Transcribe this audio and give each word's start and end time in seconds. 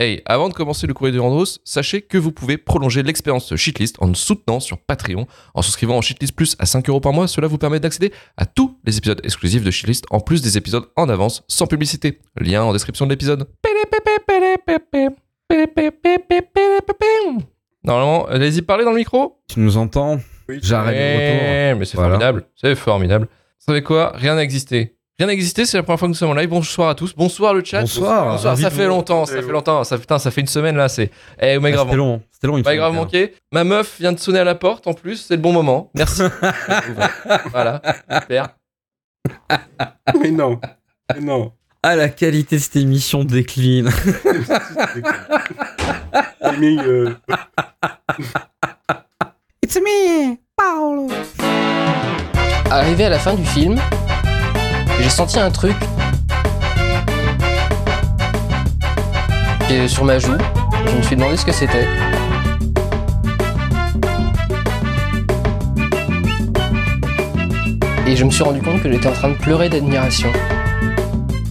Hey, 0.00 0.22
avant 0.26 0.48
de 0.48 0.54
commencer 0.54 0.88
le 0.88 0.92
courrier 0.94 1.14
de 1.14 1.20
Randros, 1.20 1.60
sachez 1.64 2.02
que 2.02 2.18
vous 2.18 2.32
pouvez 2.32 2.58
prolonger 2.58 3.04
l'expérience 3.04 3.54
Shitlist 3.54 3.94
en 4.00 4.08
nous 4.08 4.16
soutenant 4.16 4.58
sur 4.58 4.76
Patreon. 4.78 5.28
En 5.54 5.62
souscrivant 5.62 5.96
en 5.96 6.00
Shitlist 6.00 6.34
Plus 6.34 6.56
à 6.58 6.66
5 6.66 6.88
euros 6.88 6.98
par 6.98 7.12
mois, 7.12 7.28
cela 7.28 7.46
vous 7.46 7.58
permet 7.58 7.78
d'accéder 7.78 8.12
à 8.36 8.44
tous 8.44 8.76
les 8.84 8.98
épisodes 8.98 9.20
exclusifs 9.22 9.62
de 9.62 9.70
Shitlist, 9.70 10.06
en 10.10 10.18
plus 10.18 10.42
des 10.42 10.58
épisodes 10.58 10.86
en 10.96 11.08
avance, 11.08 11.44
sans 11.46 11.68
publicité. 11.68 12.18
Lien 12.36 12.64
en 12.64 12.72
description 12.72 13.06
de 13.06 13.10
l'épisode. 13.10 13.46
Normalement, 17.84 18.26
allez-y 18.26 18.62
parler 18.62 18.84
dans 18.84 18.90
le 18.90 18.96
micro. 18.96 19.38
Tu 19.48 19.60
nous 19.60 19.76
entends? 19.76 20.18
J'arrête 20.48 20.96
le 20.96 21.14
retour. 21.14 21.46
Eh, 21.46 21.74
Mais 21.78 21.84
c'est 21.84 21.96
Voilà. 21.96 22.14
formidable, 22.14 22.46
c'est 22.56 22.74
formidable. 22.74 23.26
Vous 23.60 23.64
savez 23.72 23.82
quoi? 23.84 24.10
Rien 24.16 24.34
n'a 24.34 24.42
existé. 24.42 24.93
Rien 25.16 25.28
n'a 25.28 25.32
existé, 25.32 25.64
c'est 25.64 25.76
la 25.76 25.84
première 25.84 26.00
fois 26.00 26.08
que 26.08 26.10
nous 26.10 26.16
sommes 26.16 26.30
en 26.30 26.34
live. 26.34 26.48
Bonsoir 26.48 26.88
à 26.88 26.94
tous. 26.96 27.14
Bonsoir 27.14 27.54
le 27.54 27.62
chat. 27.62 27.82
Bonsoir. 27.82 28.32
Bonsoir, 28.32 28.58
ça 28.58 28.68
fait 28.70 28.86
longtemps, 28.88 29.26
ça 29.26 29.40
fait 29.40 29.52
longtemps. 29.52 29.84
Ça, 29.84 29.96
putain, 29.96 30.18
ça 30.18 30.32
fait 30.32 30.40
une 30.40 30.48
semaine 30.48 30.76
là, 30.76 30.88
c'est. 30.88 31.12
Eh, 31.40 31.56
m'avez 31.60 31.74
Ah, 31.74 31.76
grave 31.76 31.86
C'était 31.86 31.96
long, 31.96 32.22
c'était 32.32 32.46
long. 32.48 32.56
faut 32.56 32.62
grave 32.74 32.94
manqué. 32.94 33.34
Ma 33.52 33.62
meuf 33.62 34.00
vient 34.00 34.12
de 34.12 34.18
sonner 34.18 34.40
à 34.40 34.44
la 34.44 34.56
porte 34.56 34.88
en 34.88 34.92
plus, 34.92 35.18
c'est 35.28 35.36
le 35.36 35.40
bon 35.42 35.52
moment. 35.52 35.92
Merci. 35.94 36.22
voilà, 37.52 37.80
super. 38.22 38.48
Mais 40.20 40.32
non. 40.32 40.60
Mais 41.14 41.20
non. 41.20 41.52
Ah, 41.84 41.94
la 41.94 42.08
qualité 42.08 42.56
de 42.56 42.60
cette 42.62 42.76
émission 42.76 43.22
décline. 43.24 43.90
Euh, 46.56 47.10
It's 49.62 49.76
me, 49.76 50.36
Paolo. 50.56 51.08
Arrivé 52.70 53.04
à 53.06 53.08
la 53.08 53.18
fin 53.18 53.34
du 53.34 53.44
film, 53.44 53.80
j'ai 55.00 55.08
senti 55.08 55.38
un 55.38 55.50
truc 55.50 55.76
qui 59.66 59.74
est 59.74 59.88
sur 59.88 60.04
ma 60.04 60.18
joue. 60.18 60.36
Je 60.86 60.96
me 60.96 61.02
suis 61.02 61.16
demandé 61.16 61.36
ce 61.36 61.44
que 61.44 61.52
c'était. 61.52 61.86
Et 68.06 68.16
je 68.16 68.24
me 68.24 68.30
suis 68.30 68.42
rendu 68.42 68.60
compte 68.60 68.82
que 68.82 68.92
j'étais 68.92 69.08
en 69.08 69.12
train 69.12 69.30
de 69.30 69.38
pleurer 69.38 69.68
d'admiration 69.68 70.30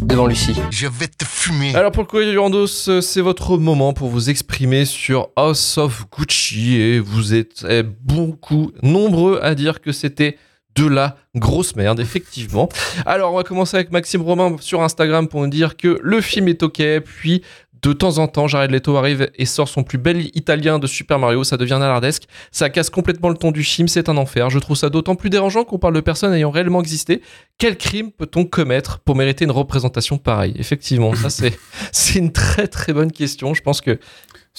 devant 0.01 0.27
Lucie. 0.27 0.55
Je 0.69 0.87
vais 0.87 1.07
te 1.07 1.25
fumer. 1.25 1.75
Alors 1.75 1.91
pour 1.91 2.03
le 2.03 2.07
courrier 2.07 2.31
du 2.31 2.37
Randos, 2.37 2.67
euh, 2.87 3.01
c'est 3.01 3.21
votre 3.21 3.57
moment 3.57 3.93
pour 3.93 4.09
vous 4.09 4.29
exprimer 4.29 4.85
sur 4.85 5.29
House 5.35 5.77
of 5.79 6.05
Gucci 6.15 6.75
et 6.75 6.99
vous 6.99 7.33
êtes 7.33 7.65
eh, 7.67 7.81
beaucoup 7.83 8.71
nombreux 8.83 9.39
à 9.41 9.55
dire 9.55 9.81
que 9.81 9.91
c'était 9.91 10.37
de 10.75 10.87
la 10.87 11.17
grosse 11.35 11.75
merde, 11.75 11.99
effectivement. 11.99 12.69
Alors 13.05 13.33
on 13.33 13.37
va 13.37 13.43
commencer 13.43 13.77
avec 13.77 13.91
Maxime 13.91 14.21
Romain 14.21 14.55
sur 14.59 14.81
Instagram 14.81 15.27
pour 15.27 15.41
nous 15.41 15.47
dire 15.47 15.77
que 15.77 15.99
le 16.01 16.21
film 16.21 16.47
est 16.47 16.63
ok, 16.63 16.81
puis 17.03 17.43
de 17.83 17.91
temps 17.91 18.17
en 18.17 18.27
temps, 18.27 18.47
Jared 18.47 18.71
Leto 18.71 18.95
arrive 18.95 19.29
et 19.35 19.45
sort 19.45 19.67
son 19.67 19.83
plus 19.83 19.97
bel 19.97 20.29
italien 20.35 20.79
de 20.79 20.87
Super 20.87 21.19
Mario, 21.19 21.43
ça 21.43 21.57
devient 21.57 21.77
nalardesque, 21.79 22.23
ça 22.51 22.69
casse 22.69 22.89
complètement 22.89 23.29
le 23.29 23.35
ton 23.35 23.51
du 23.51 23.63
film, 23.63 23.89
c'est 23.89 24.07
un 24.07 24.15
enfer. 24.15 24.49
Je 24.49 24.59
trouve 24.59 24.77
ça 24.77 24.89
d'autant 24.89 25.15
plus 25.15 25.29
dérangeant 25.29 25.65
qu'on 25.65 25.79
parle 25.79 25.93
de 25.93 25.99
personnes 25.99 26.33
ayant 26.33 26.49
réellement 26.49 26.79
existé. 26.79 27.21
Quel 27.57 27.77
crime 27.77 28.11
peut-on 28.11 28.45
commettre 28.45 28.99
pour 28.99 29.15
mériter 29.17 29.43
une 29.43 29.51
représentation 29.51 30.17
pareille? 30.17 30.53
Effectivement, 30.57 31.13
ça 31.13 31.29
c'est 31.29 31.59
c'est 31.91 32.19
une 32.19 32.31
très 32.31 32.67
très 32.67 32.93
bonne 32.93 33.11
question. 33.11 33.53
Je 33.53 33.61
pense 33.61 33.81
que 33.81 33.99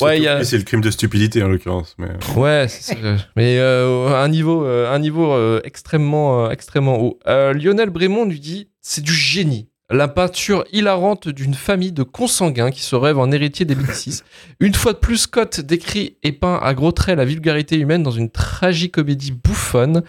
Ouais, 0.00 0.26
a- 0.26 0.42
c'est 0.44 0.58
le 0.58 0.64
crime 0.64 0.80
de 0.80 0.90
stupidité 0.90 1.42
en 1.42 1.48
l'occurrence. 1.48 1.94
Mais... 1.98 2.08
ouais, 2.36 2.66
c'est- 2.68 2.94
c'est- 2.94 2.98
mais 3.36 3.58
euh, 3.58 4.08
un 4.16 4.28
niveau 4.28 4.64
euh, 4.64 4.92
un 4.92 4.98
niveau 4.98 5.32
euh, 5.32 5.60
extrêmement 5.64 6.46
euh, 6.46 6.50
extrêmement 6.50 6.98
haut. 7.00 7.18
Euh, 7.26 7.52
Lionel 7.52 7.90
Brémond 7.90 8.24
lui 8.24 8.40
dit 8.40 8.68
c'est 8.80 9.02
du 9.02 9.12
génie. 9.14 9.68
La 9.90 10.08
peinture 10.08 10.64
hilarante 10.72 11.28
d'une 11.28 11.52
famille 11.54 11.92
de 11.92 12.02
consanguins 12.02 12.70
qui 12.70 12.80
se 12.82 12.96
rêvent 12.96 13.18
en 13.18 13.30
héritier 13.30 13.66
des 13.66 13.74
Médicis. 13.74 14.22
Une 14.60 14.72
fois 14.74 14.94
de 14.94 14.98
plus, 14.98 15.18
Scott 15.18 15.60
décrit 15.60 16.16
et 16.22 16.32
peint 16.32 16.58
à 16.62 16.72
gros 16.72 16.90
traits 16.90 17.18
la 17.18 17.26
vulgarité 17.26 17.76
humaine 17.76 18.02
dans 18.02 18.10
une 18.10 18.30
tragicomédie 18.30 19.32
bouffonne. 19.32 20.02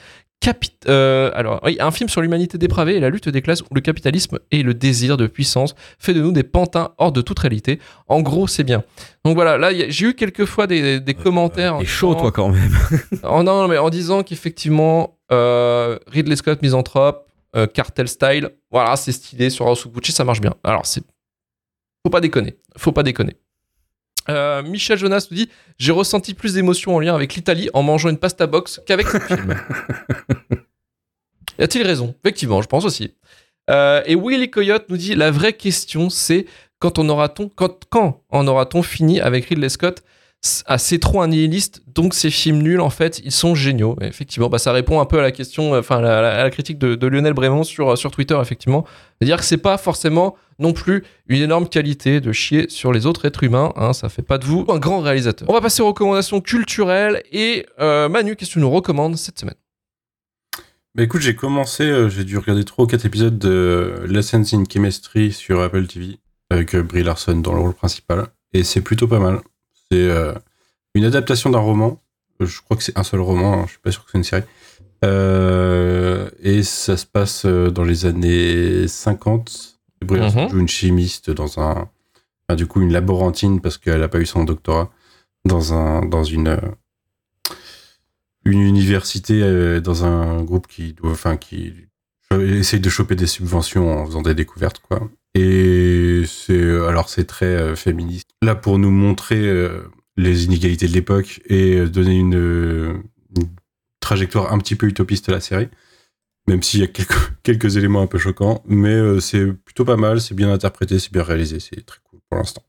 Euh, 0.88 1.32
alors, 1.34 1.60
oui, 1.64 1.78
un 1.80 1.92
film 1.92 2.10
sur 2.10 2.22
l'humanité 2.22 2.58
dépravée 2.58 2.96
et 2.96 3.00
la 3.00 3.10
lutte 3.10 3.30
des 3.30 3.42
classes 3.42 3.62
où 3.62 3.74
le 3.74 3.82
capitalisme 3.82 4.40
et 4.52 4.64
le 4.64 4.74
désir 4.74 5.18
de 5.18 5.28
puissance 5.28 5.76
fait 6.00 6.14
de 6.14 6.22
nous 6.22 6.32
des 6.32 6.44
pantins 6.44 6.94
hors 6.98 7.12
de 7.12 7.22
toute 7.22 7.40
réalité. 7.40 7.80
En 8.08 8.22
gros, 8.22 8.48
c'est 8.48 8.64
bien. 8.64 8.84
Donc 9.24 9.36
voilà, 9.36 9.58
là, 9.58 9.72
j'ai 9.90 10.08
eu 10.08 10.14
quelques 10.14 10.46
fois 10.46 10.68
des, 10.68 11.00
des 11.00 11.14
commentaires. 11.14 11.76
en 11.76 11.80
T'es 11.80 11.86
chaud, 11.86 12.10
disant- 12.14 12.22
toi, 12.22 12.32
quand 12.32 12.50
même. 12.50 12.72
Oh 13.24 13.44
non, 13.44 13.68
mais 13.68 13.78
en 13.78 13.90
disant 13.90 14.24
qu'effectivement, 14.24 15.18
euh, 15.32 15.98
Ridley 16.08 16.36
Scott 16.36 16.62
misanthrope, 16.62 17.28
euh, 17.56 17.68
cartel 17.68 18.08
style, 18.08 18.50
voilà, 18.70 18.96
c'est 18.98 19.12
stylé 19.14 19.50
sur 19.50 19.66
House 19.68 19.86
of 19.86 19.92
Gucci, 19.94 20.12
ça 20.12 20.24
marche 20.24 20.42
bien. 20.42 20.54
Alors, 20.64 20.86
c'est. 20.86 21.02
Faut 22.06 22.12
pas 22.12 22.22
déconner. 22.22 22.56
Faut 22.78 22.92
pas 22.92 23.02
déconner. 23.04 23.36
Euh, 24.30 24.64
Michel 24.64 24.98
Jonas 24.98 25.28
nous 25.30 25.38
dit 25.38 25.50
J'ai 25.78 25.92
ressenti 25.92 26.34
plus 26.34 26.54
d'émotions 26.54 26.96
en 26.96 27.00
lien 27.00 27.16
avec 27.16 27.36
l'Italie 27.36 27.70
en 27.74 27.84
mangeant 27.84 28.10
une 28.10 28.18
pasta 28.18 28.48
box 28.48 28.82
qu'avec 28.86 29.08
ce 29.08 29.20
film. 29.20 29.56
y 31.60 31.64
a-t-il 31.64 31.86
raison? 31.86 32.16
Effectivement, 32.24 32.62
je 32.62 32.68
pense 32.68 32.86
aussi. 32.86 33.14
Euh, 33.70 34.02
et 34.06 34.16
Willy 34.16 34.50
Coyote 34.50 34.86
nous 34.90 34.98
dit 34.98 35.16
La 35.16 35.32
vraie 35.32 35.54
question, 35.54 36.10
c'est 36.10 36.46
quand 36.80 37.00
on 37.00 37.28
quand, 37.56 37.86
quand 37.90 38.22
en 38.30 38.48
aura-t-on 38.48 38.84
fini 38.84 39.20
avec 39.22 39.46
Ridley 39.46 39.70
Scott? 39.70 40.04
C'est 40.46 41.00
trop 41.00 41.22
un 41.22 41.28
nihiliste, 41.30 41.82
donc 41.88 42.14
ces 42.14 42.30
films 42.30 42.62
nuls, 42.62 42.82
en 42.82 42.90
fait, 42.90 43.20
ils 43.24 43.32
sont 43.32 43.56
géniaux. 43.56 43.96
Effectivement, 44.02 44.50
bah, 44.50 44.60
ça 44.60 44.72
répond 44.72 45.00
un 45.00 45.06
peu 45.06 45.18
à 45.20 45.22
la 45.22 45.32
question, 45.32 45.74
euh, 45.74 45.80
enfin, 45.80 46.04
à 46.04 46.44
la 46.44 46.50
critique 46.52 46.78
de, 46.78 47.08
Lionel 47.08 47.34
Brémond 47.34 47.64
sur, 47.64 47.92
euh, 47.92 47.96
sur 47.96 48.12
Twitter, 48.12 48.38
effectivement. 48.42 48.86
C'est-à-dire 49.18 49.38
que 49.38 49.46
c'est 49.46 49.58
pas 49.58 49.78
forcément 49.78 50.36
non 50.60 50.74
plus 50.74 51.04
une 51.28 51.42
énorme 51.42 51.68
qualité 51.68 52.22
de 52.22 52.32
chier 52.32 52.68
sur 52.70 52.92
les 52.94 53.06
autres 53.06 53.26
êtres 53.26 53.44
humains. 53.44 53.74
Hein, 53.76 53.94
ça 53.94 54.10
fait 54.10 54.22
pas 54.22 54.38
de 54.38 54.46
vous 54.46 54.66
un 54.70 54.78
grand 54.78 55.00
réalisateur. 55.00 55.50
On 55.50 55.54
va 55.54 55.62
passer 55.62 55.82
aux 55.82 55.88
recommandations 55.88 56.42
culturelles. 56.42 57.24
Et 57.32 57.66
euh, 57.80 58.08
Manu, 58.08 58.36
qu'est-ce 58.36 58.52
que 58.52 58.54
tu 58.54 58.60
nous 58.60 58.72
recommandes 58.72 59.18
cette 59.18 59.40
semaine? 59.40 59.56
Bah 60.94 61.04
écoute, 61.04 61.22
j'ai 61.22 61.36
commencé, 61.36 62.10
j'ai 62.10 62.24
dû 62.24 62.38
regarder 62.38 62.64
3 62.64 62.86
ou 62.86 62.88
4 62.88 63.06
épisodes 63.06 63.38
de 63.38 64.06
Lessons 64.08 64.46
in 64.54 64.64
Chemistry 64.72 65.34
sur 65.34 65.60
Apple 65.60 65.88
TV 65.88 66.20
avec 66.50 66.74
Brie 66.76 67.04
Larson 67.04 67.36
dans 67.36 67.54
le 67.54 67.60
rôle 67.60 67.74
principal. 67.74 68.28
Et 68.54 68.64
c'est 68.64 68.80
plutôt 68.80 69.08
pas 69.08 69.20
mal. 69.20 69.42
C'est 69.96 70.10
euh, 70.12 70.34
une 70.94 71.06
adaptation 71.06 71.50
d'un 71.50 71.60
roman. 71.60 72.02
Euh, 72.42 72.46
Je 72.46 72.62
crois 72.62 72.76
que 72.76 72.84
c'est 72.84 72.98
un 72.98 73.04
seul 73.04 73.22
roman, 73.22 73.54
hein, 73.60 73.64
je 73.66 73.72
suis 73.72 73.80
pas 73.80 73.92
sûr 73.92 74.04
que 74.04 74.12
c'est 74.12 74.18
une 74.18 74.24
série. 74.26 74.44
Euh, 75.04 76.30
et 76.42 76.64
ça 76.64 76.98
se 76.98 77.06
passe 77.06 77.46
dans 77.46 77.84
les 77.84 78.06
années 78.06 78.88
50. 78.88 79.78
Brie 80.04 80.20
Larson 80.20 80.44
Mhm. 80.44 80.50
joue 80.50 80.60
une 80.60 80.68
chimiste 80.68 81.30
dans 81.32 81.60
un. 81.60 81.88
enfin, 82.48 82.56
du 82.56 82.68
coup, 82.68 82.82
une 82.82 82.92
laborantine 82.92 83.62
parce 83.62 83.78
qu'elle 83.78 84.04
a 84.04 84.08
pas 84.10 84.20
eu 84.20 84.26
son 84.26 84.44
doctorat 84.44 84.92
dans, 85.46 85.74
un, 85.74 86.06
dans 86.06 86.24
une. 86.24 86.60
une 88.46 88.62
université 88.62 89.80
dans 89.82 90.04
un 90.06 90.44
groupe 90.44 90.68
qui 90.68 90.94
doit, 90.94 91.12
enfin, 91.12 91.38
qui 91.38 91.74
essaye 92.32 92.80
de 92.80 92.90
choper 92.90 93.16
des 93.16 93.28
subventions 93.28 94.02
en 94.02 94.06
faisant 94.06 94.22
des 94.22 94.36
découvertes, 94.36 94.80
quoi. 94.80 95.10
Et 95.36 95.85
c'est, 96.46 96.62
alors 96.88 97.10
c'est 97.10 97.26
très 97.26 97.46
euh, 97.46 97.76
féministe. 97.76 98.30
Là, 98.42 98.56
pour 98.56 98.78
nous 98.78 98.92
montrer 98.92 99.40
euh, 99.40 99.90
les 100.18 100.46
inégalités 100.46 100.88
de 100.88 100.94
l'époque 100.94 101.42
et 101.46 101.76
euh, 101.76 101.90
donner 101.90 102.16
une, 102.16 102.36
euh, 102.36 102.94
une 103.36 103.50
trajectoire 104.00 104.54
un 104.54 104.60
petit 104.60 104.76
peu 104.76 104.88
utopiste 104.88 105.30
à 105.30 105.34
la 105.34 105.42
série. 105.42 105.70
Même 106.48 106.62
s'il 106.62 106.80
y 106.80 106.84
a 106.84 106.88
quelques, 106.88 107.18
quelques 107.44 107.78
éléments 107.78 108.02
un 108.02 108.08
peu 108.08 108.18
choquants. 108.18 108.64
Mais 108.66 108.94
euh, 108.94 109.20
c'est 109.20 109.46
plutôt 109.46 109.86
pas 109.86 109.98
mal, 109.98 110.22
c'est 110.22 110.36
bien 110.36 110.52
interprété, 110.52 111.00
c'est 111.00 111.12
bien 111.12 111.24
réalisé, 111.24 111.60
c'est 111.60 111.86
très 111.86 112.00
cool 112.04 112.20
pour 112.30 112.38
l'instant. 112.38 112.64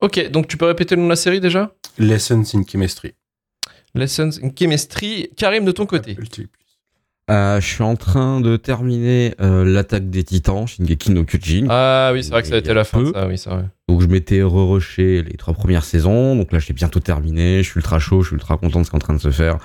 Ok, 0.00 0.30
donc 0.30 0.48
tu 0.48 0.56
peux 0.56 0.66
répéter 0.66 0.96
le 0.96 1.02
nom 1.02 1.06
de 1.06 1.12
la 1.12 1.16
série 1.16 1.40
déjà? 1.40 1.74
Lessons 1.98 2.44
in 2.54 2.64
Chemistry. 2.66 3.12
Lessons 3.94 4.30
in 4.42 4.50
Chemistry. 4.58 5.30
Karim, 5.36 5.64
de 5.64 5.72
ton 5.72 5.86
côté. 5.86 6.12
Apple 6.12 6.26
TV+. 6.28 6.48
Euh, 7.30 7.60
je 7.60 7.66
suis 7.66 7.82
en 7.82 7.94
train 7.94 8.40
de 8.40 8.56
terminer 8.56 9.34
euh, 9.40 9.64
l'attaque 9.64 10.10
des 10.10 10.24
titans, 10.24 10.66
Shingeki 10.66 11.12
no 11.12 11.24
Kyojin. 11.24 11.66
Ah 11.70 12.10
oui, 12.12 12.24
c'est 12.24 12.30
vrai 12.30 12.42
que 12.42 12.48
ça 12.48 12.56
a 12.56 12.58
été 12.58 12.74
la 12.74 12.84
fin. 12.84 12.98
peu. 12.98 13.12
Ça, 13.14 13.28
oui, 13.28 13.38
c'est 13.38 13.48
vrai. 13.50 13.64
Donc 13.88 14.00
je 14.00 14.06
m'étais 14.08 14.42
re-rushé 14.42 15.22
les 15.22 15.36
trois 15.36 15.54
premières 15.54 15.84
saisons. 15.84 16.34
Donc 16.34 16.52
là, 16.52 16.58
j'ai 16.58 16.72
bientôt 16.72 17.00
terminé. 17.00 17.62
Je 17.62 17.70
suis 17.70 17.78
ultra 17.78 17.98
chaud, 17.98 18.22
je 18.22 18.28
suis 18.28 18.34
ultra 18.34 18.56
content 18.56 18.80
de 18.80 18.84
ce 18.84 18.90
qui 18.90 18.96
est 18.96 18.98
en 18.98 19.00
train 19.00 19.14
de 19.14 19.20
se 19.20 19.30
faire. 19.30 19.58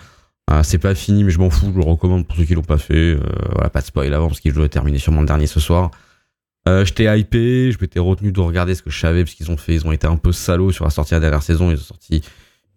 Euh, 0.52 0.62
c'est 0.64 0.78
pas 0.78 0.94
fini, 0.94 1.24
mais 1.24 1.32
je 1.32 1.40
m'en 1.40 1.50
fous. 1.50 1.72
Je 1.74 1.80
le 1.80 1.84
recommande 1.84 2.28
pour 2.28 2.38
ceux 2.38 2.46
qui 2.46 2.54
l'ont 2.54 2.62
pas 2.62 2.78
fait. 2.78 3.18
Voilà, 3.54 3.70
pas 3.70 3.82
de 3.82 3.86
spoil 3.86 4.14
avant 4.14 4.28
parce 4.28 4.40
que 4.40 4.50
je 4.50 4.56
dois 4.56 4.70
terminer 4.70 5.00
sûrement 5.00 5.22
le 5.22 5.28
dernier 5.28 5.48
ce 5.48 5.60
soir. 5.60 5.92
J'étais 6.84 7.06
hypé, 7.18 7.72
je 7.72 7.78
m'étais 7.80 8.00
retenu 8.00 8.34
de 8.34 8.42
regarder 8.42 8.76
ce 8.76 8.84
que 8.84 8.90
je 8.90 9.00
savais 9.00 9.24
parce 9.24 9.36
qu'ils 9.36 9.50
ont 9.50 9.56
fait, 9.56 9.74
ils 9.74 9.88
ont 9.88 9.94
été 9.94 10.06
un 10.06 10.18
peu 10.18 10.34
salauds 10.34 10.74
sur 10.74 10.84
la 10.84 10.92
sortie 10.92 11.12
de 11.12 11.16
la 11.16 11.22
dernière 11.22 11.42
saison. 11.42 11.72
Ils 11.72 11.78
ont 11.78 11.84
sorti 11.84 12.22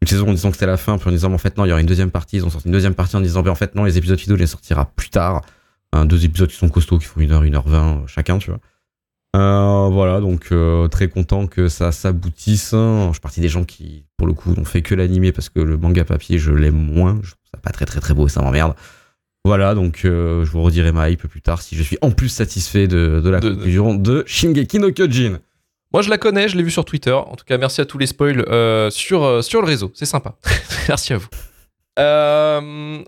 une 0.02 0.08
saison 0.08 0.28
en 0.28 0.32
disant 0.32 0.48
que 0.50 0.56
c'était 0.56 0.66
la 0.66 0.76
fin, 0.76 0.96
puis 0.98 1.08
en 1.08 1.12
disant 1.12 1.28
mais 1.28 1.34
en 1.34 1.38
fait 1.38 1.56
non, 1.56 1.64
il 1.64 1.68
y 1.68 1.72
aura 1.72 1.80
une 1.80 1.86
deuxième 1.86 2.10
partie. 2.10 2.36
Ils 2.36 2.44
ont 2.44 2.50
sorti 2.50 2.68
une 2.68 2.72
deuxième 2.72 2.94
partie 2.94 3.16
en 3.16 3.20
disant 3.20 3.42
mais 3.42 3.50
en 3.50 3.54
fait 3.54 3.74
non, 3.74 3.84
les 3.84 3.98
épisodes 3.98 4.18
finaux, 4.18 4.36
les 4.36 4.46
sortira 4.46 4.86
plus 4.96 5.10
tard. 5.10 5.42
Un, 5.92 6.06
deux 6.06 6.24
épisodes 6.24 6.48
qui 6.48 6.56
sont 6.56 6.68
costauds, 6.68 6.98
qui 6.98 7.06
font 7.06 7.20
une 7.20 7.32
heure, 7.32 7.42
une 7.42 7.54
heure 7.56 7.68
vingt 7.68 8.04
chacun, 8.06 8.38
tu 8.38 8.50
vois. 8.50 8.60
Euh, 9.36 9.88
voilà, 9.90 10.20
donc 10.20 10.48
euh, 10.52 10.88
très 10.88 11.08
content 11.08 11.46
que 11.46 11.68
ça 11.68 11.92
s'aboutisse. 11.92 12.70
Je 12.72 13.10
suis 13.12 13.20
parti 13.20 13.40
des 13.40 13.48
gens 13.48 13.64
qui, 13.64 14.04
pour 14.16 14.26
le 14.26 14.32
coup, 14.32 14.54
n'ont 14.54 14.64
fait 14.64 14.82
que 14.82 14.94
l'animé 14.94 15.32
parce 15.32 15.48
que 15.48 15.60
le 15.60 15.76
manga 15.76 16.04
papier, 16.04 16.38
je 16.38 16.50
l'aime 16.52 16.74
moins. 16.74 17.20
Je 17.22 17.30
trouve 17.30 17.44
ça 17.52 17.60
pas 17.60 17.70
très 17.70 17.86
très 17.86 18.00
très 18.00 18.14
beau 18.14 18.26
et 18.26 18.30
ça 18.30 18.40
m'emmerde. 18.42 18.74
Voilà, 19.44 19.74
donc 19.74 20.02
euh, 20.04 20.44
je 20.44 20.50
vous 20.50 20.62
redirai 20.62 20.92
ma 20.92 21.10
hype 21.10 21.26
plus 21.26 21.40
tard 21.42 21.62
si 21.62 21.74
je 21.74 21.82
suis 21.82 21.96
en 22.02 22.10
plus 22.10 22.28
satisfait 22.28 22.88
de, 22.88 23.20
de 23.24 23.30
la 23.30 23.40
de- 23.40 23.50
conclusion 23.50 23.94
de 23.94 24.22
Shingeki 24.26 24.78
no 24.78 24.92
Kyojin. 24.92 25.38
Moi, 25.92 26.02
je 26.02 26.10
la 26.10 26.18
connais, 26.18 26.48
je 26.48 26.56
l'ai 26.56 26.62
vue 26.62 26.70
sur 26.70 26.84
Twitter. 26.84 27.12
En 27.12 27.34
tout 27.34 27.44
cas, 27.44 27.58
merci 27.58 27.80
à 27.80 27.84
tous 27.84 27.98
les 27.98 28.06
spoils 28.06 28.44
euh, 28.48 28.90
sur, 28.90 29.24
euh, 29.24 29.42
sur 29.42 29.60
le 29.60 29.66
réseau. 29.66 29.90
C'est 29.94 30.06
sympa. 30.06 30.36
merci 30.88 31.12
à 31.12 31.16
vous. 31.16 31.26
Euh, 31.98 33.02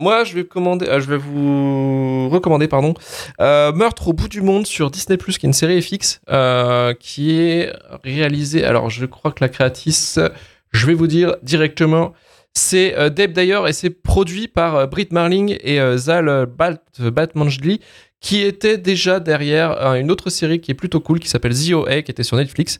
moi, 0.00 0.24
je 0.24 0.34
vais, 0.34 0.44
commander, 0.44 0.86
je 0.86 1.10
vais 1.10 1.18
vous 1.18 2.30
recommander 2.30 2.68
pardon, 2.68 2.94
Meurtre 3.38 4.08
au 4.08 4.12
bout 4.14 4.28
du 4.28 4.40
monde 4.40 4.66
sur 4.66 4.90
Disney+, 4.90 5.18
qui 5.18 5.30
est 5.30 5.42
une 5.44 5.52
série 5.52 5.80
FX, 5.82 6.20
qui 6.98 7.38
est 7.38 7.72
réalisée... 8.02 8.64
Alors, 8.64 8.88
je 8.88 9.04
crois 9.04 9.30
que 9.30 9.44
la 9.44 9.50
créatrice, 9.50 10.18
je 10.72 10.86
vais 10.86 10.94
vous 10.94 11.06
dire 11.06 11.36
directement, 11.42 12.14
c'est 12.54 13.10
Deb 13.10 13.32
Dyer 13.32 13.60
et 13.68 13.72
c'est 13.72 13.90
produit 13.90 14.48
par 14.48 14.88
Britt 14.88 15.12
Marling 15.12 15.56
et 15.62 15.78
Zal 15.98 16.46
Bat 16.46 16.82
Batmanjli, 16.98 17.80
qui 18.22 18.40
était 18.42 18.78
déjà 18.78 19.18
derrière 19.20 19.72
euh, 19.84 19.94
une 19.94 20.10
autre 20.10 20.30
série 20.30 20.60
qui 20.60 20.70
est 20.70 20.74
plutôt 20.74 21.00
cool, 21.00 21.18
qui 21.18 21.28
s'appelle 21.28 21.52
The 21.54 21.72
OA, 21.72 22.02
qui 22.02 22.10
était 22.12 22.22
sur 22.22 22.36
Netflix. 22.36 22.78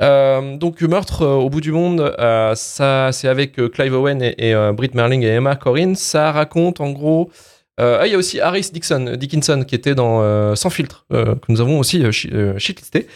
Euh, 0.00 0.56
donc, 0.56 0.82
Meurtre 0.82 1.22
euh, 1.22 1.34
au 1.36 1.48
bout 1.48 1.60
du 1.60 1.70
monde, 1.72 2.00
euh, 2.18 2.54
ça, 2.56 3.10
c'est 3.12 3.28
avec 3.28 3.54
Clive 3.72 3.94
Owen 3.94 4.20
et, 4.20 4.54
Britt 4.74 4.94
Marling 4.94 5.22
et 5.22 5.28
Emma 5.28 5.54
Corrin. 5.54 5.94
Ça 5.94 6.32
raconte 6.32 6.80
en 6.80 6.90
gros. 6.90 7.30
ah, 7.78 8.02
il 8.04 8.12
y 8.12 8.14
a 8.14 8.18
aussi 8.18 8.40
Harris 8.40 8.68
Dickinson 8.72 9.64
qui 9.66 9.74
était 9.74 9.94
dans 9.94 10.54
Sans 10.56 10.70
filtre, 10.70 11.06
que 11.10 11.36
nous 11.48 11.60
avons 11.60 11.78
aussi 11.78 12.02
shi- 12.12 12.30
shitlisté. 12.58 13.06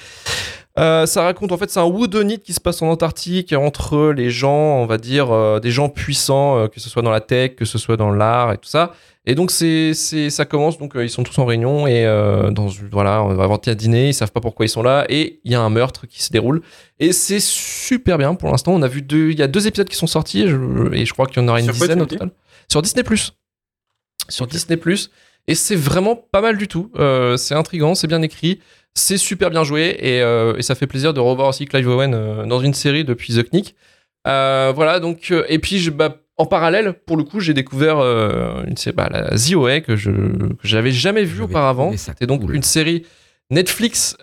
Euh, 0.76 1.06
ça 1.06 1.22
raconte 1.22 1.52
en 1.52 1.56
fait 1.56 1.70
c'est 1.70 1.78
un 1.78 1.84
whodunit 1.84 2.40
qui 2.40 2.52
se 2.52 2.60
passe 2.60 2.82
en 2.82 2.88
Antarctique 2.88 3.52
entre 3.52 4.10
les 4.10 4.28
gens, 4.30 4.50
on 4.80 4.86
va 4.86 4.98
dire 4.98 5.30
euh, 5.30 5.60
des 5.60 5.70
gens 5.70 5.88
puissants, 5.88 6.58
euh, 6.58 6.66
que 6.66 6.80
ce 6.80 6.88
soit 6.90 7.02
dans 7.02 7.12
la 7.12 7.20
tech, 7.20 7.54
que 7.54 7.64
ce 7.64 7.78
soit 7.78 7.96
dans 7.96 8.10
l'art 8.10 8.52
et 8.52 8.58
tout 8.58 8.68
ça. 8.68 8.92
Et 9.24 9.36
donc 9.36 9.52
c'est 9.52 9.94
ça 9.94 10.44
commence 10.44 10.76
donc 10.76 10.94
ils 10.96 11.08
sont 11.08 11.22
tous 11.22 11.38
en 11.38 11.44
réunion 11.46 11.86
et 11.86 12.04
dans 12.50 12.68
une- 12.68 12.88
voilà 12.90 13.22
on 13.22 13.34
va 13.34 13.44
avoir 13.44 13.60
un 13.66 13.74
dîner, 13.74 14.08
ils 14.08 14.14
savent 14.14 14.32
pas 14.32 14.40
pourquoi 14.40 14.66
ils 14.66 14.68
sont 14.68 14.82
là 14.82 15.06
et 15.08 15.40
il 15.44 15.52
y 15.52 15.54
a 15.54 15.60
un 15.62 15.70
meurtre 15.70 16.06
qui 16.08 16.22
se 16.22 16.30
déroule 16.32 16.60
et 16.98 17.12
c'est 17.12 17.40
super 17.40 18.18
bien 18.18 18.34
pour 18.34 18.50
l'instant. 18.50 18.72
On 18.74 18.82
a 18.82 18.88
vu 18.88 19.00
deux 19.00 19.30
il 19.30 19.38
y 19.38 19.42
a 19.42 19.46
deux 19.46 19.66
épisodes 19.68 19.88
qui 19.88 19.96
sont 19.96 20.06
sortis 20.08 20.48
je- 20.48 20.92
et 20.92 21.06
je 21.06 21.12
crois 21.14 21.26
qu'il 21.26 21.40
y 21.40 21.44
en 21.44 21.48
aura 21.48 21.60
une 21.60 21.66
Sur 21.66 21.74
dizaine 21.74 22.02
au 22.02 22.06
total. 22.06 22.30
Sur 22.68 22.82
Disney 22.82 23.04
Sur 24.28 24.46
Disney 24.48 24.76
et 25.46 25.54
c'est 25.54 25.76
vraiment 25.76 26.16
pas 26.16 26.40
mal 26.40 26.56
du 26.56 26.68
tout. 26.68 26.90
Euh, 26.98 27.36
c'est 27.36 27.54
intriguant, 27.54 27.94
c'est 27.94 28.06
bien 28.06 28.22
écrit, 28.22 28.60
c'est 28.94 29.18
super 29.18 29.50
bien 29.50 29.64
joué 29.64 29.96
et, 29.98 30.22
euh, 30.22 30.56
et 30.56 30.62
ça 30.62 30.74
fait 30.74 30.86
plaisir 30.86 31.12
de 31.14 31.20
revoir 31.20 31.48
aussi 31.48 31.66
Clive 31.66 31.88
Owen 31.88 32.14
euh, 32.14 32.46
dans 32.46 32.60
une 32.60 32.74
série 32.74 33.04
depuis 33.04 33.34
The 33.34 33.50
Knick. 33.50 33.74
Voilà 34.24 35.00
donc 35.00 35.32
et 35.48 35.58
puis 35.58 35.78
je, 35.78 35.90
bah, 35.90 36.16
en 36.38 36.46
parallèle 36.46 36.94
pour 36.94 37.16
le 37.16 37.24
coup 37.24 37.40
j'ai 37.40 37.54
découvert 37.54 37.98
une 38.66 38.76
série 38.76 38.96
bah, 38.96 39.08
la 39.10 39.36
The 39.36 39.54
OA 39.54 39.80
que 39.80 39.96
je 39.96 40.10
que 40.10 40.66
j'avais 40.66 40.92
jamais 40.92 41.24
vue 41.24 41.42
auparavant. 41.42 41.92
C'était 41.96 42.26
donc 42.26 42.42
cool. 42.42 42.56
une 42.56 42.62
série 42.62 43.04
Netflix 43.50 44.16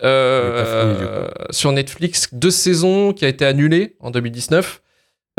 sur 1.50 1.72
Netflix 1.72 2.28
deux 2.32 2.50
saisons 2.50 3.12
qui 3.12 3.24
a 3.24 3.28
été 3.28 3.44
annulée 3.44 3.96
en 4.00 4.10
2019. 4.10 4.82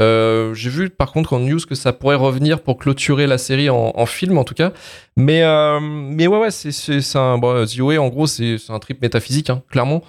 Euh, 0.02 0.54
j'ai 0.56 0.72
vu 0.72 0.90
par 0.90 1.12
contre 1.12 1.34
en 1.34 1.40
news 1.40 1.60
que 1.70 1.76
ça 1.76 1.94
pourrait 1.94 2.16
revenir 2.16 2.62
pour 2.62 2.78
clôturer 2.78 3.28
la 3.28 3.38
série 3.38 3.70
en, 3.70 4.06
film 4.06 4.38
en 4.38 4.44
tout 4.44 4.56
cas. 4.56 4.74
Mais, 5.18 5.44
euh, 5.44 5.80
mais 5.82 6.28
ouais, 6.28 6.40
ouais, 6.40 6.52
c'est, 6.52 7.16
un. 7.18 7.38
Bon, 7.38 7.66
The 7.66 7.80
OA, 7.80 7.98
en 8.00 8.10
gros, 8.10 8.28
c'est, 8.28 8.58
un 8.70 8.80
trip 8.80 9.02
métaphysique, 9.02 9.50
hein, 9.50 9.62
clairement. 9.70 10.04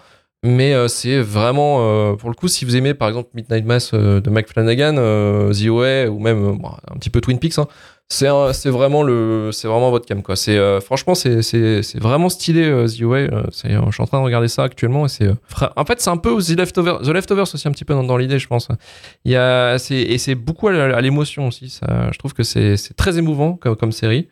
Mais 0.44 0.74
euh, 0.74 0.88
c'est 0.88 1.20
vraiment. 1.20 1.78
euh, 1.80 2.16
pour 2.16 2.28
le 2.28 2.34
coup, 2.34 2.48
si 2.48 2.66
vous 2.66 2.76
aimez 2.76 2.92
par 2.92 3.08
exemple 3.08 3.30
Midnight 3.34 3.64
Mass 3.64 3.92
euh, 3.94 4.20
de 4.20 4.28
Mike 4.28 4.48
Flanagan, 4.48 4.96
euh, 4.98 5.52
The 5.54 5.68
OA, 5.68 6.10
ou 6.10 6.18
même 6.18 6.44
euh, 6.44 6.68
un 6.90 6.98
petit 6.98 7.08
peu 7.08 7.22
Twin 7.22 7.38
Peaks, 7.38 7.58
hein, 7.58 7.66
c'est, 8.08 8.68
vraiment, 8.68 9.02
le, 9.02 9.50
c'est 9.52 9.66
vraiment 9.66 9.90
votre 9.90 10.06
cam. 10.06 10.22
Quoi. 10.22 10.36
C'est, 10.36 10.56
euh, 10.56 10.80
franchement, 10.80 11.14
c'est, 11.14 11.40
vraiment 11.98 12.28
stylé, 12.28 12.64
euh, 12.64 12.86
The 12.86 13.02
OA. 13.02 13.16
euh, 13.16 13.42
c'est, 13.50 13.70
je 13.70 13.90
suis 13.92 14.02
en 14.02 14.06
train 14.06 14.20
de 14.20 14.24
regarder 14.24 14.48
ça 14.48 14.62
actuellement. 14.62 15.06
Et 15.06 15.08
c'est, 15.08 15.28
euh, 15.28 15.34
en 15.76 15.84
fait, 15.84 16.00
c'est 16.00 16.10
un 16.10 16.16
peu 16.16 16.36
The 16.40 16.50
Leftovers, 16.56 17.00
The 17.02 17.08
Leftovers 17.08 17.54
aussi, 17.54 17.66
un 17.66 17.72
petit 17.72 17.84
peu 17.84 17.94
dans, 17.94 18.04
dans 18.04 18.16
l'idée, 18.16 18.38
je 18.38 18.46
pense. 18.46 18.68
Il 19.24 19.32
y 19.32 19.36
a, 19.36 19.76
et 19.90 20.18
c'est 20.18 20.34
beaucoup 20.34 20.68
à, 20.68 21.00
l'émotion 21.00 21.48
aussi. 21.48 21.70
Ça, 21.70 22.10
je 22.12 22.18
trouve 22.18 22.34
que 22.34 22.42
c'est, 22.42 22.76
très 22.96 23.18
émouvant 23.18 23.54
comme, 23.54 23.76
comme 23.76 23.92
série. 23.92 24.28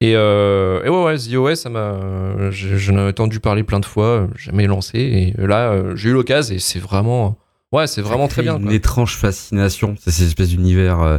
Et, 0.00 0.14
euh, 0.16 0.82
et 0.84 0.88
ouais, 0.90 1.02
ouais, 1.04 1.16
The 1.16 1.34
OS, 1.34 1.60
ça 1.60 1.70
m'a, 1.70 2.50
je- 2.50 2.76
j'en 2.76 2.96
ai 2.98 3.08
entendu 3.08 3.40
parler 3.40 3.62
plein 3.62 3.80
de 3.80 3.86
fois, 3.86 4.04
euh, 4.06 4.26
jamais 4.36 4.66
lancé. 4.66 4.98
Et 4.98 5.46
là, 5.46 5.70
euh, 5.70 5.96
j'ai 5.96 6.10
eu 6.10 6.12
l'occasion 6.12 6.54
et 6.54 6.58
c'est 6.58 6.80
vraiment, 6.80 7.38
ouais, 7.72 7.86
c'est 7.86 8.02
vraiment 8.02 8.28
très 8.28 8.42
bien. 8.42 8.58
Une 8.58 8.64
quoi. 8.64 8.74
étrange 8.74 9.16
fascination. 9.16 9.94
C'est 9.98 10.10
cette 10.10 10.26
espèce 10.26 10.48
d'univers 10.50 11.00
euh, 11.00 11.18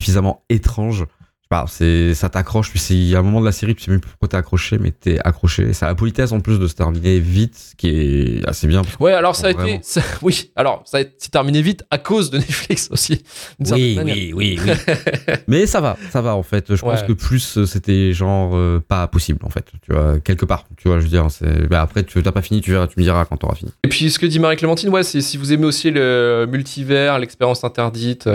suffisamment 0.00 0.44
étrange. 0.48 1.06
Pas, 1.50 1.64
c'est, 1.68 2.14
ça 2.14 2.28
t'accroche. 2.28 2.70
Puis 2.70 2.78
c'est- 2.78 2.94
il 2.94 3.08
y 3.08 3.16
a 3.16 3.18
un 3.18 3.22
moment 3.22 3.40
de 3.40 3.44
la 3.44 3.50
série, 3.50 3.74
tu 3.74 3.82
sais 3.82 3.90
même 3.90 3.98
plus 4.00 4.08
pourquoi 4.10 4.28
t'es 4.28 4.36
accroché, 4.36 4.78
mais 4.78 4.92
t'es 4.92 5.18
accroché. 5.24 5.72
Ça 5.72 5.86
a 5.86 5.88
la 5.88 5.94
politesse 5.96 6.30
en 6.30 6.38
plus 6.38 6.60
de 6.60 6.68
se 6.68 6.74
terminer 6.74 7.18
vite, 7.18 7.74
qui 7.76 7.88
est 7.88 8.48
assez 8.48 8.68
bien. 8.68 8.82
Ouais, 9.00 9.12
alors 9.12 9.34
ça 9.34 9.48
a 9.48 9.52
Vraiment. 9.52 9.68
été, 9.68 9.80
ça- 9.82 10.00
oui, 10.22 10.52
alors 10.54 10.82
ça 10.86 10.98
a 10.98 11.00
été 11.00 11.28
terminé 11.28 11.60
vite 11.60 11.82
à 11.90 11.98
cause 11.98 12.30
de 12.30 12.38
Netflix 12.38 12.88
aussi. 12.92 13.24
certaine 13.64 13.96
manière. 13.96 14.14
oui, 14.34 14.60
oui. 14.64 14.72
mais 15.48 15.66
ça 15.66 15.80
va, 15.80 15.96
ça 16.12 16.22
va 16.22 16.36
en 16.36 16.44
fait. 16.44 16.72
Je 16.76 16.80
pense 16.80 17.02
que 17.02 17.12
plus 17.12 17.58
euh, 17.58 17.66
c'était 17.66 18.12
genre 18.12 18.52
euh, 18.54 18.80
pas 18.86 19.08
possible 19.08 19.40
en 19.44 19.50
fait. 19.50 19.64
Tu 19.82 19.92
vois, 19.92 20.20
quelque 20.20 20.44
part. 20.46 20.66
Tu 20.76 20.86
vois, 20.86 20.98
je 21.00 21.04
veux 21.04 21.10
dire, 21.10 21.26
c'est. 21.30 21.66
bah, 21.68 21.82
après, 21.82 22.04
tu 22.04 22.22
t'as 22.22 22.30
pas 22.32 22.42
fini, 22.42 22.60
tu 22.60 22.70
verras, 22.70 22.86
tu 22.86 22.94
me 22.96 23.02
diras 23.02 23.24
quand 23.24 23.36
t'auras 23.36 23.56
fini. 23.56 23.72
Et 23.82 23.88
puis 23.88 24.08
ce 24.12 24.20
que 24.20 24.26
dit 24.26 24.38
Marie-Clémentine, 24.38 24.88
ouais, 24.90 25.02
c'est 25.02 25.20
si 25.20 25.36
vous 25.36 25.52
aimez 25.52 25.66
aussi 25.66 25.90
le 25.90 26.46
multivers, 26.48 27.18
l'expérience 27.18 27.64
interdite, 27.64 28.28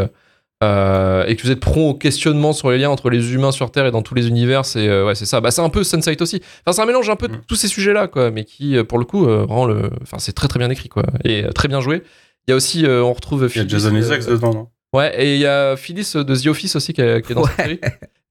euh, 0.66 1.26
et 1.28 1.36
que 1.36 1.44
vous 1.44 1.52
êtes 1.52 1.60
prompt 1.60 1.90
au 1.90 1.94
questionnement 1.94 2.54
sur 2.54 2.72
les 2.72 2.78
liens 2.78 2.90
entre 2.90 3.10
les 3.10 3.34
humains 3.34 3.52
sur 3.52 3.72
Terre 3.72 3.86
et 3.86 3.92
dans 3.92 4.02
tous 4.02 4.16
les 4.16 4.28
univers, 4.28 4.66
c'est 4.66 4.88
euh, 4.88 5.06
ouais, 5.06 5.16
c'est 5.16 5.26
ça. 5.26 5.42
Bah, 5.42 5.52
c'est 5.52 5.62
un 5.62 5.70
peu 5.70 5.84
Sunset 5.84 6.22
aussi. 6.22 6.42
Enfin, 6.66 6.74
c'est 6.76 6.82
un 6.82 6.86
mélange 6.86 7.10
un 7.10 7.16
peu 7.16 7.28
de 7.28 7.34
Mm. 7.36 7.42
tous 7.48 7.56
ces 7.56 7.68
sujets-là, 7.68 8.08
quoi, 8.08 8.32
mais 8.32 8.44
qui, 8.44 8.78
euh, 8.78 8.84
pour 8.84 8.98
le 8.98 9.06
coup, 9.06 9.28
euh, 9.28 9.46
rend 9.48 9.66
le. 9.66 9.90
Enfin, 10.02 10.18
c'est 10.20 10.34
très 10.34 10.48
très 10.48 10.60
bien 10.60 10.70
écrit, 10.70 10.90
quoi, 10.90 11.04
et 11.24 11.44
euh, 11.46 11.52
très 11.52 11.68
bien 11.68 11.82
joué. 11.82 12.04
Il 12.48 12.52
y 12.52 12.54
a 12.54 12.56
aussi, 12.56 12.86
euh, 12.86 13.04
on 13.04 13.14
retrouve. 13.14 13.42
Il 13.42 13.44
y 13.44 13.46
a 13.46 13.50
Phyllis, 13.64 13.70
Jason 13.70 13.96
euh, 13.96 14.00
Isaacs 14.00 14.26
dedans, 14.28 14.54
non? 14.54 14.68
Ouais, 14.94 15.14
et 15.22 15.36
il 15.36 15.42
y 15.42 15.46
a 15.48 15.76
Phyllis 15.76 16.12
de 16.16 16.36
The 16.36 16.48
Office 16.48 16.76
aussi 16.76 16.94
qui 16.94 17.02
est, 17.02 17.26
qui 17.26 17.32
est 17.32 17.36
dans 17.36 17.44
cette 17.46 17.56
série, 17.58 17.80